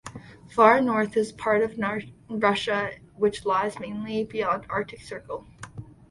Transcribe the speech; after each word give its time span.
Far 0.49 0.81
North 0.81 1.15
is 1.15 1.31
the 1.31 1.37
part 1.37 1.61
of 1.61 1.77
Russia 2.27 2.89
which 3.17 3.45
lies 3.45 3.77
mainly 3.79 4.23
beyond 4.23 4.63
the 4.63 4.69
Arctic 4.71 4.99
Circle. 5.01 5.45